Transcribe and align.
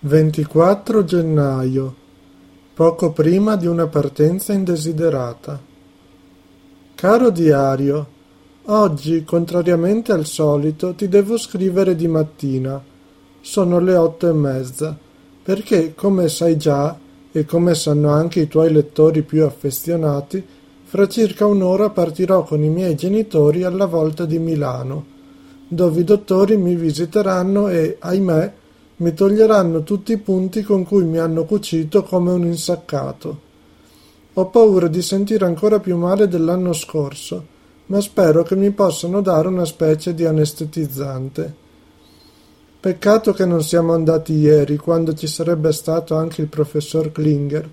Ventiquattro 0.00 1.02
gennaio, 1.02 1.92
poco 2.72 3.10
prima 3.10 3.56
di 3.56 3.66
una 3.66 3.88
partenza 3.88 4.52
indesiderata. 4.52 5.60
Caro 6.94 7.30
diario, 7.30 8.06
oggi, 8.66 9.24
contrariamente 9.24 10.12
al 10.12 10.24
solito, 10.24 10.94
ti 10.94 11.08
devo 11.08 11.36
scrivere 11.36 11.96
di 11.96 12.06
mattina. 12.06 12.80
Sono 13.40 13.80
le 13.80 13.96
otto 13.96 14.28
e 14.28 14.32
mezza, 14.32 14.96
perché, 15.42 15.96
come 15.96 16.28
sai 16.28 16.56
già, 16.56 16.96
e 17.32 17.44
come 17.44 17.74
sanno 17.74 18.10
anche 18.10 18.38
i 18.38 18.46
tuoi 18.46 18.70
lettori 18.70 19.22
più 19.22 19.42
affezionati, 19.42 20.46
fra 20.84 21.08
circa 21.08 21.44
un'ora 21.44 21.90
partirò 21.90 22.44
con 22.44 22.62
i 22.62 22.68
miei 22.68 22.94
genitori 22.94 23.64
alla 23.64 23.86
volta 23.86 24.24
di 24.26 24.38
Milano, 24.38 25.04
dove 25.66 26.02
i 26.02 26.04
dottori 26.04 26.56
mi 26.56 26.76
visiteranno 26.76 27.66
e, 27.66 27.96
ahimè, 27.98 28.52
mi 29.00 29.14
toglieranno 29.14 29.84
tutti 29.84 30.12
i 30.12 30.18
punti 30.18 30.62
con 30.62 30.84
cui 30.84 31.04
mi 31.04 31.18
hanno 31.18 31.44
cucito 31.44 32.02
come 32.02 32.32
un 32.32 32.46
insaccato. 32.46 33.46
Ho 34.34 34.46
paura 34.46 34.88
di 34.88 35.02
sentire 35.02 35.44
ancora 35.44 35.78
più 35.78 35.96
male 35.96 36.26
dell'anno 36.26 36.72
scorso, 36.72 37.44
ma 37.86 38.00
spero 38.00 38.42
che 38.42 38.56
mi 38.56 38.70
possano 38.72 39.20
dare 39.20 39.46
una 39.48 39.64
specie 39.64 40.14
di 40.14 40.24
anestetizzante. 40.24 41.54
Peccato 42.80 43.32
che 43.32 43.44
non 43.44 43.62
siamo 43.62 43.92
andati 43.92 44.32
ieri, 44.34 44.76
quando 44.76 45.14
ci 45.14 45.28
sarebbe 45.28 45.72
stato 45.72 46.16
anche 46.16 46.40
il 46.40 46.48
professor 46.48 47.12
Klinger. 47.12 47.68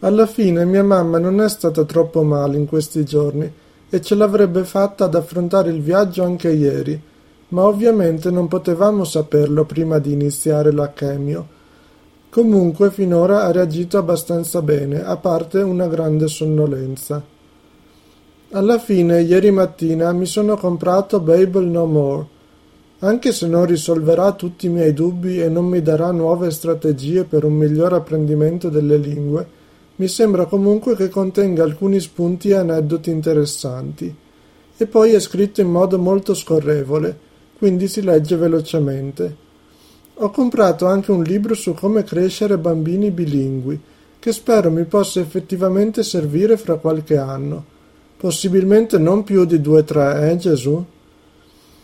Alla 0.00 0.26
fine 0.26 0.64
mia 0.64 0.84
mamma 0.84 1.18
non 1.18 1.40
è 1.40 1.48
stata 1.48 1.84
troppo 1.84 2.22
male 2.22 2.56
in 2.56 2.66
questi 2.66 3.04
giorni 3.04 3.52
e 3.88 4.00
ce 4.00 4.14
l'avrebbe 4.16 4.64
fatta 4.64 5.04
ad 5.04 5.14
affrontare 5.14 5.70
il 5.70 5.80
viaggio 5.80 6.24
anche 6.24 6.50
ieri, 6.50 7.00
ma 7.48 7.62
ovviamente 7.62 8.30
non 8.30 8.48
potevamo 8.48 9.04
saperlo 9.04 9.64
prima 9.64 9.98
di 9.98 10.12
iniziare 10.12 10.72
la 10.72 10.92
chemio. 10.92 11.54
Comunque 12.28 12.90
finora 12.90 13.44
ha 13.44 13.52
reagito 13.52 13.98
abbastanza 13.98 14.60
bene, 14.62 15.02
a 15.02 15.16
parte 15.16 15.62
una 15.62 15.86
grande 15.86 16.28
sonnolenza. 16.28 17.22
Alla 18.50 18.78
fine, 18.78 19.22
ieri 19.22 19.50
mattina, 19.50 20.12
mi 20.12 20.26
sono 20.26 20.56
comprato 20.56 21.20
Babel 21.20 21.66
No 21.66 21.86
More. 21.86 22.26
Anche 23.00 23.32
se 23.32 23.46
non 23.46 23.66
risolverà 23.66 24.32
tutti 24.32 24.66
i 24.66 24.70
miei 24.70 24.92
dubbi 24.92 25.40
e 25.40 25.48
non 25.48 25.66
mi 25.66 25.82
darà 25.82 26.10
nuove 26.10 26.50
strategie 26.50 27.24
per 27.24 27.44
un 27.44 27.54
miglior 27.54 27.92
apprendimento 27.92 28.68
delle 28.68 28.96
lingue, 28.96 29.46
mi 29.96 30.08
sembra 30.08 30.46
comunque 30.46 30.94
che 30.94 31.08
contenga 31.08 31.62
alcuni 31.62 32.00
spunti 32.00 32.50
e 32.50 32.54
aneddoti 32.54 33.10
interessanti. 33.10 34.14
E 34.76 34.86
poi 34.86 35.12
è 35.12 35.20
scritto 35.20 35.60
in 35.60 35.70
modo 35.70 35.98
molto 35.98 36.34
scorrevole, 36.34 37.18
quindi 37.58 37.88
si 37.88 38.02
legge 38.02 38.36
velocemente. 38.36 39.44
Ho 40.14 40.30
comprato 40.30 40.86
anche 40.86 41.10
un 41.10 41.22
libro 41.22 41.54
su 41.54 41.74
come 41.74 42.02
crescere 42.02 42.56
bambini 42.58 43.10
bilingui, 43.10 43.80
che 44.18 44.32
spero 44.32 44.70
mi 44.70 44.84
possa 44.84 45.20
effettivamente 45.20 46.02
servire 46.02 46.56
fra 46.56 46.76
qualche 46.76 47.16
anno. 47.16 47.64
Possibilmente 48.16 48.98
non 48.98 49.24
più 49.24 49.44
di 49.44 49.60
due 49.60 49.80
o 49.80 49.84
tre, 49.84 50.30
eh 50.30 50.36
Gesù? 50.36 50.84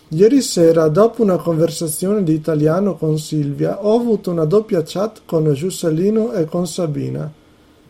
Ieri 0.08 0.42
sera, 0.42 0.88
dopo 0.88 1.22
una 1.22 1.36
conversazione 1.36 2.22
di 2.22 2.34
italiano 2.34 2.96
con 2.96 3.18
Silvia, 3.18 3.84
ho 3.84 3.98
avuto 3.98 4.30
una 4.30 4.44
doppia 4.44 4.82
chat 4.84 5.22
con 5.24 5.50
Giussellino 5.52 6.32
e 6.32 6.44
con 6.44 6.66
Sabina. 6.66 7.30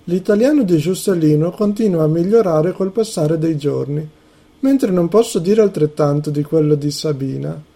L'italiano 0.05 0.65
di 0.65 0.77
Giussellino 0.77 1.51
continua 1.51 2.05
a 2.05 2.09
migliorare 2.09 2.73
col 2.73 2.91
passare 2.91 3.39
dei 3.39 3.57
giorni, 3.57 4.09
mentre 4.61 4.91
non 4.91 5.09
posso 5.09 5.39
dire 5.39 5.63
altrettanto 5.63 6.31
di 6.31 6.43
quello 6.43 6.75
di 6.75 6.91
Sabina. 6.91 7.71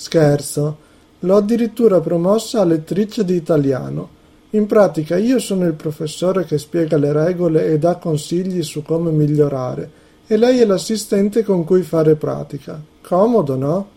Scherzo, 0.00 0.76
l'ho 1.18 1.36
addirittura 1.36 2.00
promossa 2.00 2.62
a 2.62 2.64
lettrice 2.64 3.22
di 3.22 3.34
italiano. 3.34 4.08
In 4.52 4.64
pratica 4.64 5.18
io 5.18 5.38
sono 5.38 5.66
il 5.66 5.74
professore 5.74 6.46
che 6.46 6.56
spiega 6.56 6.96
le 6.96 7.12
regole 7.12 7.66
e 7.66 7.78
dà 7.78 7.96
consigli 7.96 8.62
su 8.62 8.80
come 8.80 9.10
migliorare, 9.10 9.90
e 10.26 10.38
lei 10.38 10.60
è 10.60 10.64
l'assistente 10.64 11.44
con 11.44 11.64
cui 11.64 11.82
fare 11.82 12.14
pratica. 12.14 12.80
Comodo, 13.02 13.56
no? 13.56 13.88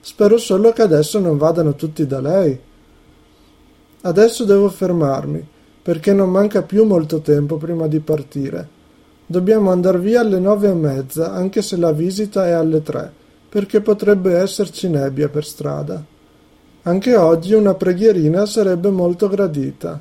Spero 0.00 0.36
solo 0.36 0.72
che 0.72 0.82
adesso 0.82 1.20
non 1.20 1.38
vadano 1.38 1.76
tutti 1.76 2.08
da 2.08 2.20
lei. 2.20 2.58
Adesso 4.00 4.42
devo 4.42 4.68
fermarmi, 4.68 5.46
perché 5.80 6.12
non 6.12 6.28
manca 6.28 6.62
più 6.62 6.84
molto 6.84 7.20
tempo 7.20 7.56
prima 7.56 7.86
di 7.86 8.00
partire. 8.00 8.68
Dobbiamo 9.24 9.70
andar 9.70 10.00
via 10.00 10.22
alle 10.22 10.40
nove 10.40 10.70
e 10.70 10.74
mezza, 10.74 11.32
anche 11.32 11.62
se 11.62 11.76
la 11.76 11.92
visita 11.92 12.48
è 12.48 12.50
alle 12.50 12.82
tre 12.82 13.20
perché 13.52 13.82
potrebbe 13.82 14.38
esserci 14.38 14.88
nebbia 14.88 15.28
per 15.28 15.44
strada. 15.44 16.02
Anche 16.84 17.16
oggi 17.16 17.52
una 17.52 17.74
preghierina 17.74 18.46
sarebbe 18.46 18.88
molto 18.88 19.28
gradita. 19.28 20.00